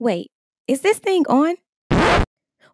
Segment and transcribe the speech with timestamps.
[0.00, 0.30] Wait,
[0.66, 1.56] is this thing on?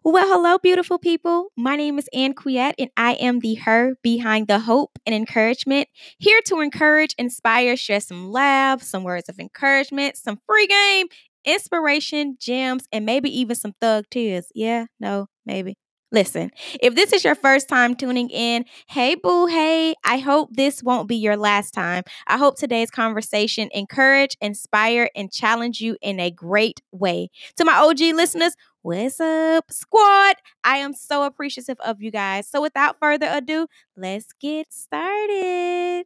[0.01, 1.49] Well, hello, beautiful people.
[1.57, 5.89] My name is Ann Quiet, and I am the her behind the hope and encouragement,
[6.19, 11.07] here to encourage, inspire, share some laughs, some words of encouragement, some free game,
[11.43, 14.49] inspiration, gems, and maybe even some thug tears.
[14.55, 15.75] Yeah, no, maybe.
[16.11, 16.51] Listen,
[16.81, 21.09] if this is your first time tuning in, hey boo, hey, I hope this won't
[21.09, 22.03] be your last time.
[22.27, 27.29] I hope today's conversation encourage, inspire, and challenge you in a great way.
[27.57, 30.37] To my OG listeners, what's up, squad?
[30.63, 32.47] I am so appreciative of you guys.
[32.47, 33.67] So without further ado,
[33.97, 36.05] let's get started.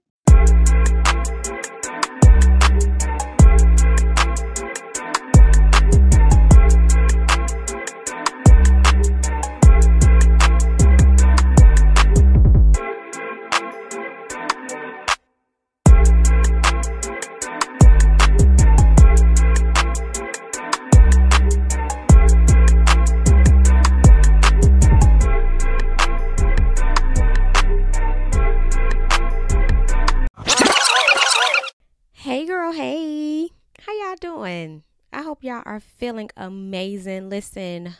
[35.61, 37.29] Y'all are feeling amazing.
[37.29, 37.95] Listen,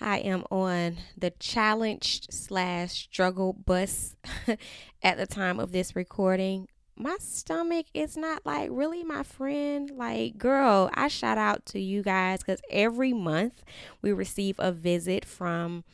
[0.00, 4.16] I am on the challenged slash struggle bus
[5.02, 6.68] at the time of this recording.
[6.98, 9.90] My stomach is not like really my friend.
[9.90, 13.62] Like, girl, I shout out to you guys because every month
[14.00, 15.84] we receive a visit from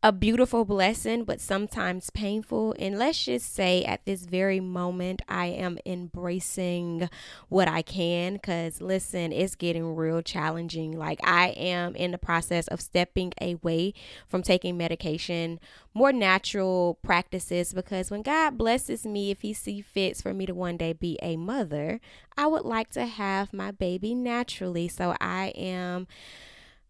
[0.00, 2.72] a beautiful blessing, but sometimes painful.
[2.78, 7.10] And let's just say at this very moment, I am embracing
[7.48, 10.92] what I can because listen, it's getting real challenging.
[10.92, 13.92] Like, I am in the process of stepping away
[14.28, 15.58] from taking medication,
[15.94, 20.54] more natural practices because when God blesses me, if He see fits for me to
[20.54, 22.00] one day be a mother,
[22.36, 24.86] I would like to have my baby naturally.
[24.86, 26.06] So I am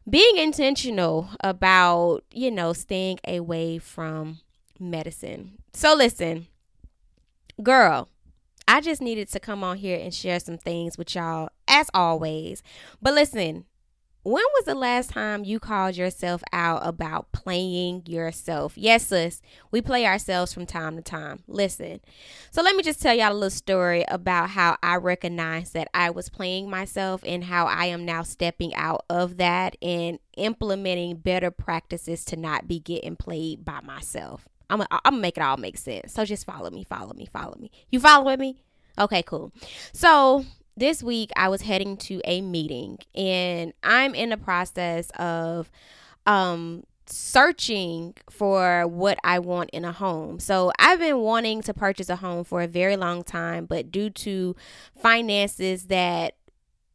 [0.08, 4.40] being intentional about, you know, staying away from
[4.78, 5.58] medicine.
[5.72, 6.46] So listen,
[7.62, 8.08] girl,
[8.66, 12.62] I just needed to come on here and share some things with y'all as always.
[13.00, 13.64] But listen,
[14.28, 18.74] when was the last time you called yourself out about playing yourself?
[18.76, 19.40] Yes, sis,
[19.70, 21.42] we play ourselves from time to time.
[21.46, 22.00] Listen.
[22.50, 26.10] So let me just tell y'all a little story about how I recognized that I
[26.10, 31.50] was playing myself and how I am now stepping out of that and implementing better
[31.50, 34.46] practices to not be getting played by myself.
[34.68, 36.12] I'm gonna, I'm make it all make sense.
[36.12, 37.70] So just follow me, follow me, follow me.
[37.90, 38.62] You following me?
[38.98, 39.52] Okay, cool.
[39.94, 40.44] So
[40.78, 45.70] this week I was heading to a meeting and I'm in the process of
[46.26, 50.38] um searching for what I want in a home.
[50.38, 54.10] So I've been wanting to purchase a home for a very long time, but due
[54.10, 54.54] to
[55.00, 56.34] finances that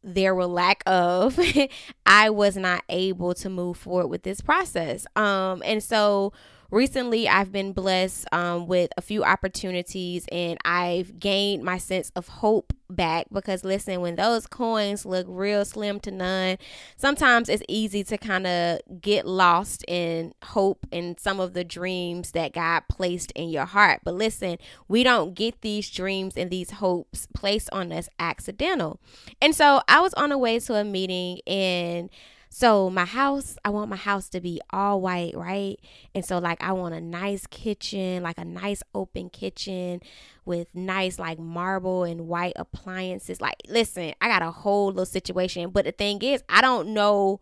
[0.04, 1.38] there were lack of
[2.06, 5.06] I was not able to move forward with this process.
[5.16, 6.32] Um and so
[6.74, 12.26] recently I've been blessed um, with a few opportunities and I've gained my sense of
[12.26, 16.58] hope back because listen, when those coins look real slim to none,
[16.96, 22.32] sometimes it's easy to kind of get lost in hope and some of the dreams
[22.32, 24.00] that God placed in your heart.
[24.04, 24.58] But listen,
[24.88, 29.00] we don't get these dreams and these hopes placed on us accidental.
[29.40, 32.10] And so I was on the way to a meeting and
[32.54, 35.76] so my house, I want my house to be all white, right?
[36.14, 40.00] And so like I want a nice kitchen, like a nice open kitchen
[40.44, 43.40] with nice like marble and white appliances.
[43.40, 47.40] Like listen, I got a whole little situation, but the thing is, I don't know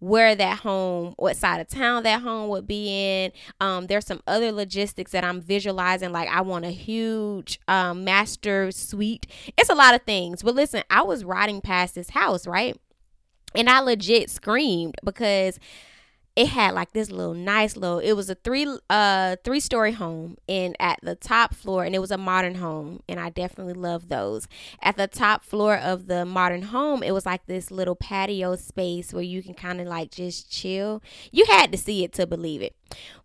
[0.00, 3.32] where that home, what side of town that home would be in.
[3.60, 6.10] Um, there's some other logistics that I'm visualizing.
[6.10, 9.28] Like I want a huge um, master suite.
[9.56, 10.42] It's a lot of things.
[10.42, 12.76] But listen, I was riding past this house, right?
[13.54, 15.58] And I legit screamed because
[16.38, 20.36] it had like this little nice little it was a three uh three story home
[20.48, 24.08] and at the top floor and it was a modern home and I definitely love
[24.08, 24.46] those.
[24.80, 29.12] At the top floor of the modern home it was like this little patio space
[29.12, 31.02] where you can kind of like just chill.
[31.32, 32.76] You had to see it to believe it.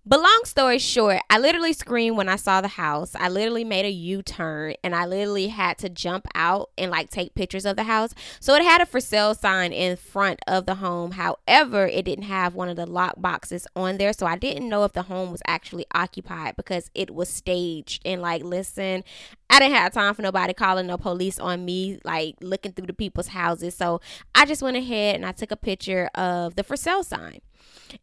[0.06, 3.16] But long story short, I literally screamed when I saw the house.
[3.16, 7.10] I literally made a U turn and I literally had to jump out and like
[7.10, 8.14] take pictures of the house.
[8.42, 11.12] So it had a for sale sign in front of the home.
[11.12, 14.12] However, it didn't have one of the lock boxes on there.
[14.12, 18.02] So I didn't know if the home was actually occupied because it was staged.
[18.04, 19.06] And like, listen,
[19.54, 22.94] I didn't have time for nobody calling no police on me, like looking through the
[22.94, 23.76] people's houses.
[23.76, 24.02] So
[24.34, 27.40] I just went ahead and I took a picture of the for sale sign.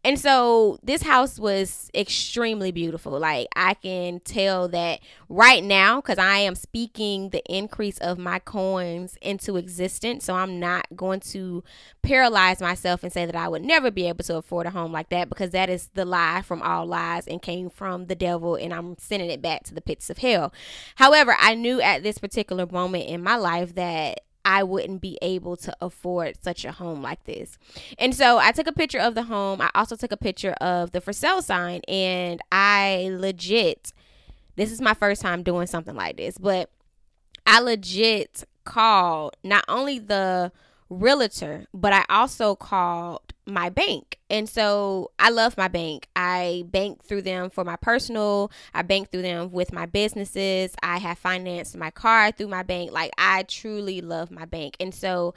[0.05, 3.19] And so this house was extremely beautiful.
[3.19, 8.39] Like I can tell that right now because I am speaking the increase of my
[8.39, 10.25] coins into existence.
[10.25, 11.65] So I'm not going to
[12.03, 15.09] paralyze myself and say that I would never be able to afford a home like
[15.11, 18.73] that because that is the lie from all lies and came from the devil and
[18.73, 20.53] I'm sending it back to the pits of hell.
[20.97, 25.57] However, I knew at this particular moment in my life that I wouldn't be able
[25.59, 27.59] to afford such a home like this.
[27.99, 29.61] And so I took a picture of the home.
[29.61, 33.93] I also took a picture of the for sale sign and I legit
[34.57, 36.71] this is my first time doing something like this, but
[37.47, 40.53] I legit called not only the
[40.91, 44.19] realtor, but I also called my bank.
[44.29, 46.09] And so I love my bank.
[46.15, 50.75] I bank through them for my personal, I bank through them with my businesses.
[50.83, 52.93] I have financed my car through my bank.
[52.93, 54.77] Like I truly love my bank.
[54.81, 55.35] And so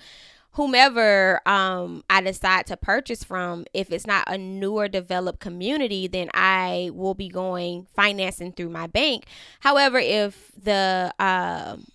[0.53, 6.29] whomever um, I decide to purchase from, if it's not a newer developed community, then
[6.33, 9.25] I will be going financing through my bank.
[9.59, 11.85] However, if the um,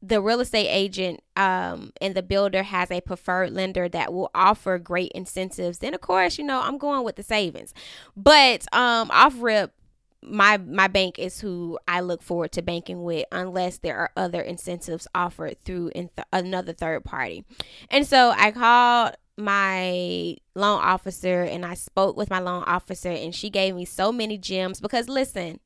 [0.00, 4.78] the real estate agent um, and the builder has a preferred lender that will offer
[4.78, 7.74] great incentives, then of course, you know, I'm going with the savings.
[8.16, 9.72] But um, off rip,
[10.22, 14.40] my my bank is who I look forward to banking with unless there are other
[14.40, 17.44] incentives offered through in th- another third party.
[17.90, 23.32] And so I called my loan officer and I spoke with my loan officer and
[23.32, 25.60] she gave me so many gems because listen,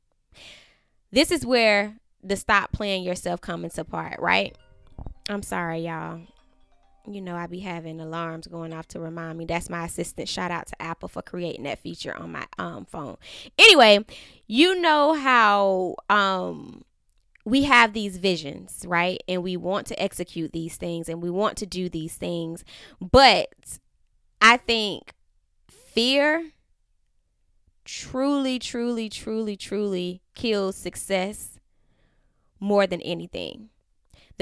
[1.11, 4.57] this is where the stop playing yourself coming to part, right?
[5.29, 6.21] I'm sorry, y'all.
[7.07, 9.45] You know, I be having alarms going off to remind me.
[9.45, 10.29] That's my assistant.
[10.29, 13.17] Shout out to Apple for creating that feature on my um phone.
[13.59, 14.05] Anyway,
[14.47, 16.85] you know how um
[17.45, 19.21] we have these visions, right?
[19.27, 22.65] And we want to execute these things and we want to do these things.
[23.01, 23.49] But
[24.41, 25.13] I think
[25.69, 26.53] fear
[27.85, 31.51] truly, truly, truly, truly kills success
[32.62, 33.69] more than anything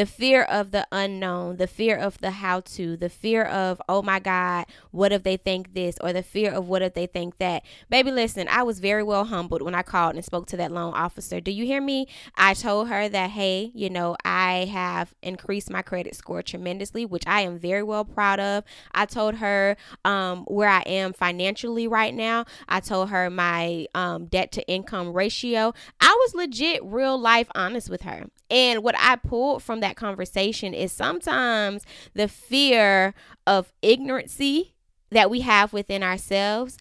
[0.01, 4.01] the fear of the unknown, the fear of the how to, the fear of, oh
[4.01, 7.37] my God, what if they think this, or the fear of what if they think
[7.37, 7.63] that.
[7.91, 10.95] Baby, listen, I was very well humbled when I called and spoke to that loan
[10.95, 11.39] officer.
[11.39, 12.09] Do you hear me?
[12.35, 17.25] I told her that, hey, you know, I have increased my credit score tremendously, which
[17.27, 18.65] I am very well proud of.
[18.93, 19.77] I told her
[20.07, 22.47] um, where I am financially right now.
[22.71, 25.75] I told her my um, debt to income ratio.
[26.01, 28.25] I was legit, real life honest with her.
[28.51, 31.85] And what I pulled from that conversation is sometimes
[32.15, 33.15] the fear
[33.47, 34.73] of ignorancy
[35.11, 36.79] that we have within ourselves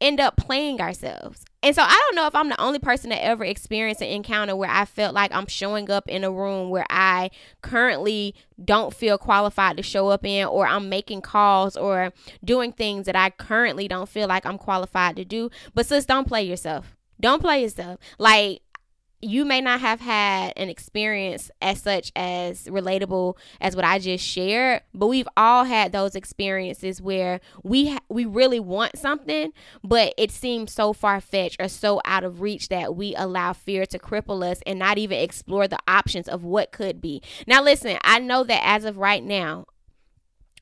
[0.00, 1.44] end up playing ourselves.
[1.62, 4.54] And so I don't know if I'm the only person to ever experience an encounter
[4.54, 7.30] where I felt like I'm showing up in a room where I
[7.62, 12.12] currently don't feel qualified to show up in, or I'm making calls or
[12.44, 15.50] doing things that I currently don't feel like I'm qualified to do.
[15.74, 16.96] But sis, don't play yourself.
[17.20, 17.98] Don't play yourself.
[18.18, 18.60] Like
[19.20, 24.24] you may not have had an experience as such as relatable as what I just
[24.24, 30.14] shared, but we've all had those experiences where we ha- we really want something, but
[30.16, 33.98] it seems so far fetched or so out of reach that we allow fear to
[33.98, 37.20] cripple us and not even explore the options of what could be.
[37.46, 39.66] Now, listen, I know that as of right now,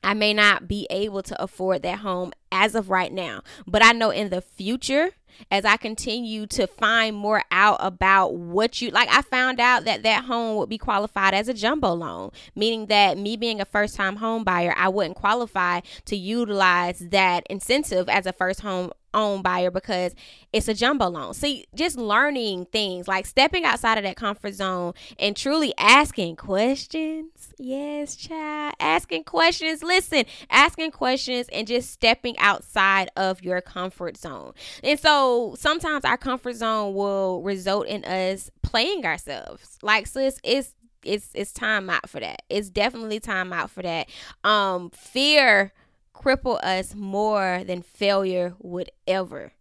[0.03, 3.91] I may not be able to afford that home as of right now, but I
[3.91, 5.11] know in the future
[5.51, 9.09] as I continue to find more out about what you like.
[9.11, 13.17] I found out that that home would be qualified as a jumbo loan, meaning that
[13.17, 18.25] me being a first time home buyer, I wouldn't qualify to utilize that incentive as
[18.25, 20.13] a first home own buyer because
[20.53, 21.33] it's a jumbo loan.
[21.33, 27.53] See, just learning things like stepping outside of that comfort zone and truly asking questions.
[27.57, 28.73] Yes, child.
[28.79, 29.83] Asking questions.
[29.83, 34.53] Listen, asking questions and just stepping outside of your comfort zone.
[34.83, 39.77] And so sometimes our comfort zone will result in us playing ourselves.
[39.81, 40.73] Like, sis, it's
[41.03, 42.41] it's it's time out for that.
[42.49, 44.09] It's definitely time out for that.
[44.43, 45.73] Um, fear
[46.17, 49.53] cripple us more than failure would ever.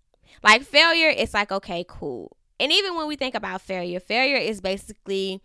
[0.42, 2.36] Like failure, it's like, okay, cool.
[2.58, 5.42] And even when we think about failure, failure is basically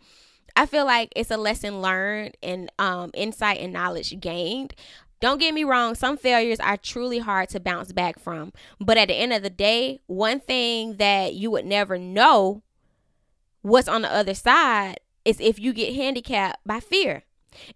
[0.55, 4.73] I feel like it's a lesson learned and um, insight and knowledge gained.
[5.21, 8.51] Don't get me wrong, some failures are truly hard to bounce back from.
[8.79, 12.63] But at the end of the day, one thing that you would never know
[13.61, 17.23] what's on the other side is if you get handicapped by fear.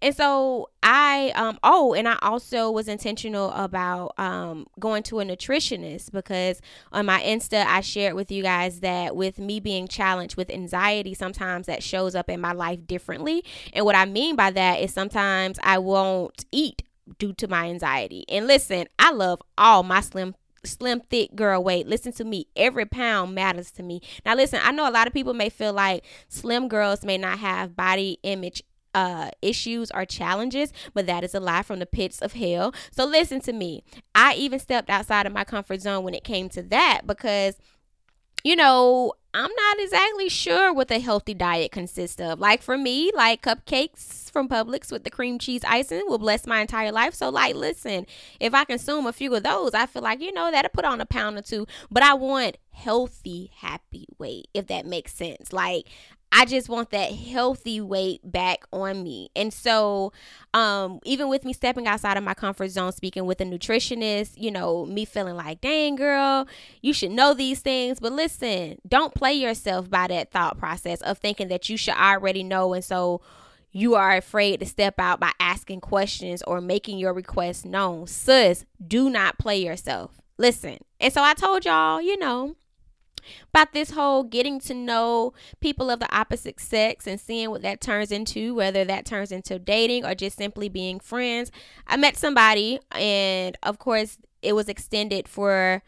[0.00, 5.24] And so I um oh and I also was intentional about um going to a
[5.24, 6.60] nutritionist because
[6.92, 11.14] on my Insta I shared with you guys that with me being challenged with anxiety
[11.14, 13.44] sometimes that shows up in my life differently.
[13.72, 16.82] And what I mean by that is sometimes I won't eat
[17.18, 18.24] due to my anxiety.
[18.28, 22.84] And listen, I love all my slim slim thick girl weight listen to me every
[22.84, 26.04] pound matters to me now listen i know a lot of people may feel like
[26.28, 28.64] slim girls may not have body image
[28.96, 32.74] uh, issues or challenges, but that is a lie from the pits of hell.
[32.90, 33.84] So listen to me.
[34.14, 37.58] I even stepped outside of my comfort zone when it came to that because,
[38.42, 42.40] you know, I'm not exactly sure what a healthy diet consists of.
[42.40, 46.62] Like for me, like cupcakes from Publix with the cream cheese icing will bless my
[46.62, 47.12] entire life.
[47.12, 48.06] So like listen,
[48.40, 51.02] if I consume a few of those, I feel like, you know, that'll put on
[51.02, 51.66] a pound or two.
[51.90, 55.52] But I want healthy, happy weight, if that makes sense.
[55.52, 55.86] Like
[56.32, 59.30] I just want that healthy weight back on me.
[59.34, 60.12] And so,
[60.52, 64.50] um, even with me stepping outside of my comfort zone, speaking with a nutritionist, you
[64.50, 66.46] know, me feeling like, dang, girl,
[66.82, 68.00] you should know these things.
[68.00, 72.42] But listen, don't play yourself by that thought process of thinking that you should already
[72.42, 72.74] know.
[72.74, 73.22] And so,
[73.72, 78.06] you are afraid to step out by asking questions or making your request known.
[78.06, 80.22] Sis, do not play yourself.
[80.38, 80.78] Listen.
[80.98, 82.56] And so I told y'all, you know,
[83.50, 87.80] about this whole getting to know people of the opposite sex and seeing what that
[87.80, 91.50] turns into, whether that turns into dating or just simply being friends.
[91.86, 95.82] I met somebody, and of course, it was extended for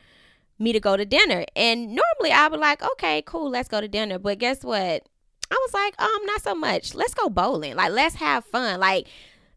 [0.59, 1.45] me to go to dinner.
[1.55, 4.19] And normally I would like, okay, cool, let's go to dinner.
[4.19, 5.05] But guess what?
[5.51, 6.95] I was like, um, not so much.
[6.95, 7.77] Let's go bowling.
[7.77, 8.81] Like, let's have fun.
[8.81, 9.09] Like,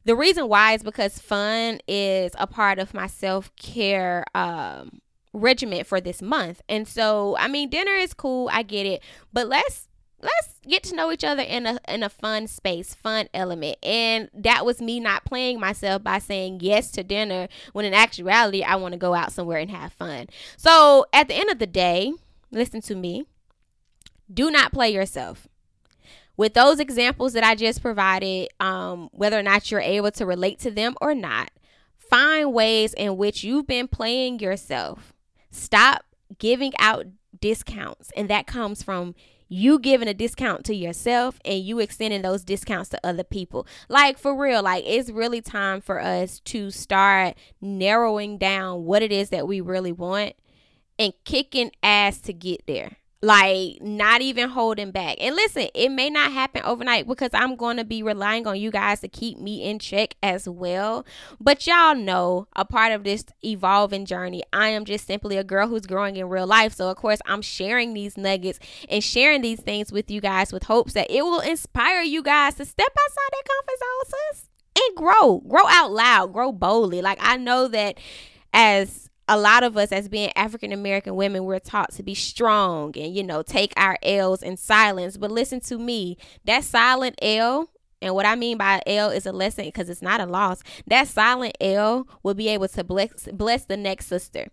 [0.06, 5.02] the reason why is because fun is a part of my self care um
[5.34, 6.62] regiment for this month.
[6.68, 9.88] And so, I mean, dinner is cool, I get it, but let's
[10.22, 13.78] let's get to know each other in a in a fun space, fun element.
[13.84, 18.64] And that was me not playing myself by saying yes to dinner when in actuality
[18.64, 20.28] I want to go out somewhere and have fun.
[20.58, 22.14] So, at the end of the day,
[22.52, 23.26] listen to me.
[24.34, 25.48] Do not play yourself
[26.38, 30.60] with those examples that I just provided, um, whether or not you're able to relate
[30.60, 31.52] to them or not,
[31.98, 35.11] find ways in which you've been playing yourself
[35.52, 36.06] Stop
[36.40, 37.06] giving out
[37.40, 38.12] discounts.
[38.16, 39.16] And that comes from
[39.48, 43.68] you giving a discount to yourself and you extending those discounts to other people.
[43.90, 49.12] Like for real, like it's really time for us to start narrowing down what it
[49.12, 50.36] is that we really want
[50.98, 55.18] and kicking ass to get there like not even holding back.
[55.20, 58.72] And listen it may not happen overnight because i'm going to be relying on you
[58.72, 61.06] guys to keep me in check as well.
[61.40, 65.68] But y'all know a part of this evolving journey i am just simply a girl
[65.68, 66.74] who's growing in real life.
[66.74, 68.60] So of course i'm sharing these nuggets
[68.90, 72.56] and sharing these things with you guys with hopes that it will inspire you guys
[72.56, 74.48] to step outside that comfort zone sis
[74.88, 75.40] and grow.
[75.48, 76.34] Grow out loud.
[76.34, 77.02] Grow boldly.
[77.02, 78.00] Like i know that
[78.54, 82.98] as a lot of us as being African American women, we're taught to be strong
[82.98, 85.18] and, you know, take our L's in silence.
[85.18, 87.70] But listen to me, that silent L,
[88.02, 90.64] and what I mean by L is a lesson because it's not a loss.
[90.88, 94.48] That silent L will be able to bless bless the next sister.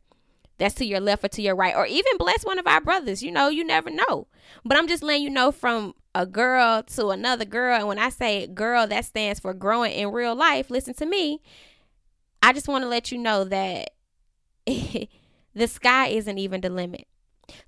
[0.59, 3.23] That's to your left or to your right, or even bless one of our brothers.
[3.23, 4.27] You know, you never know.
[4.65, 7.77] But I'm just letting you know from a girl to another girl.
[7.79, 10.69] And when I say girl, that stands for growing in real life.
[10.69, 11.41] Listen to me.
[12.43, 13.91] I just want to let you know that
[15.55, 17.07] the sky isn't even the limit.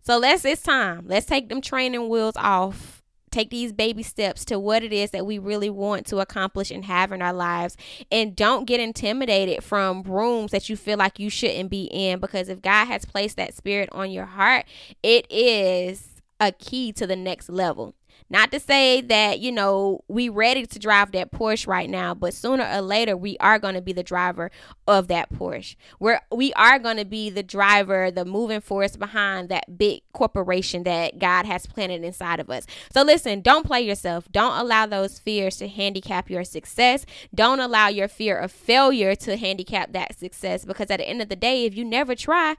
[0.03, 1.05] So let's it's time.
[1.07, 3.03] Let's take them training wheels off.
[3.31, 6.85] Take these baby steps to what it is that we really want to accomplish and
[6.85, 7.77] have in our lives.
[8.11, 12.49] And don't get intimidated from rooms that you feel like you shouldn't be in because
[12.49, 14.67] if God has placed that spirit on your heart,
[15.03, 17.95] it is a key to the next level.
[18.29, 22.35] Not to say that, you know, we ready to drive that Porsche right now, but
[22.35, 24.51] sooner or later we are going to be the driver
[24.87, 25.77] of that Porsche.
[25.99, 30.83] We're we are going to be the driver, the moving force behind that big corporation
[30.85, 32.67] that God has planted inside of us.
[32.93, 34.31] So listen, don't play yourself.
[34.31, 37.07] Don't allow those fears to handicap your success.
[37.35, 41.29] Don't allow your fear of failure to handicap that success because at the end of
[41.29, 42.57] the day, if you never try,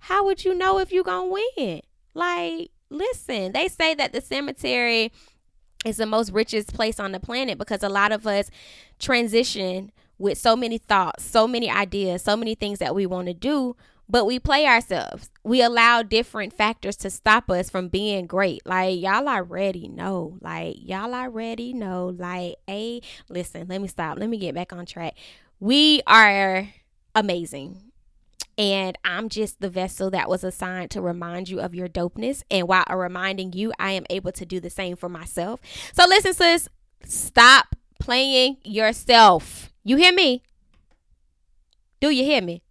[0.00, 1.82] how would you know if you're going to win?
[2.14, 5.12] Like listen, they say that the cemetery
[5.84, 8.50] is the most richest place on the planet because a lot of us
[8.98, 13.34] transition with so many thoughts, so many ideas, so many things that we want to
[13.34, 13.76] do,
[14.08, 15.30] but we play ourselves.
[15.44, 18.66] We allow different factors to stop us from being great.
[18.66, 20.38] Like y'all already know.
[20.40, 22.14] Like y'all already know.
[22.18, 24.18] Like, hey, listen, let me stop.
[24.18, 25.14] Let me get back on track.
[25.60, 26.68] We are
[27.14, 27.87] amazing.
[28.58, 32.42] And I'm just the vessel that was assigned to remind you of your dopeness.
[32.50, 35.60] And while reminding you, I am able to do the same for myself.
[35.92, 36.68] So listen, sis,
[37.04, 39.72] stop playing yourself.
[39.84, 40.42] You hear me?
[42.00, 42.62] Do you hear me?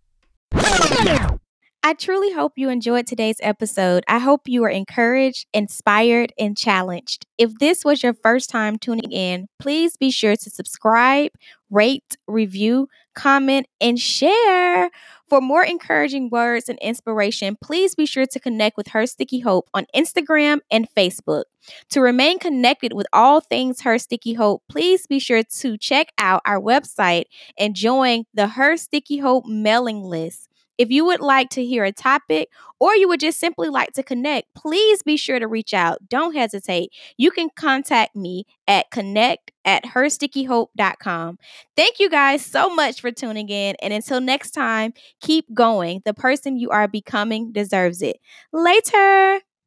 [1.84, 4.03] I truly hope you enjoyed today's episode.
[4.10, 7.25] I hope you are encouraged, inspired, and challenged.
[7.38, 11.32] If this was your first time tuning in, please be sure to subscribe,
[11.70, 14.89] rate, review, comment, and share.
[15.27, 19.69] For more encouraging words and inspiration, please be sure to connect with Her Sticky Hope
[19.74, 21.43] on Instagram and Facebook.
[21.89, 26.41] To remain connected with all things Her Sticky Hope, please be sure to check out
[26.46, 27.25] our website
[27.60, 30.48] and join the Her Sticky Hope mailing list.
[30.77, 34.03] If you would like to hear a topic or you would just simply like to
[34.03, 36.07] connect, please be sure to reach out.
[36.10, 36.91] Don't hesitate.
[37.17, 41.39] You can contact me at connect at herstickyhope.com.
[41.75, 43.75] Thank you guys so much for tuning in.
[43.81, 46.01] And until next time, keep going.
[46.05, 48.17] The person you are becoming deserves it.
[48.53, 49.41] Later.